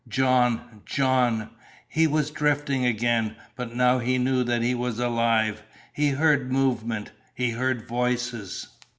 "John 0.07 0.81
John" 0.83 1.51
He 1.87 2.07
was 2.07 2.31
drifting 2.31 2.87
again, 2.87 3.35
but 3.55 3.75
now 3.75 3.99
he 3.99 4.17
knew 4.17 4.43
that 4.43 4.63
he 4.63 4.73
was 4.73 4.97
alive. 4.97 5.61
He 5.93 6.09
heard 6.09 6.51
movement. 6.51 7.11
He 7.35 7.51
heard 7.51 7.87
voices. 7.87 8.67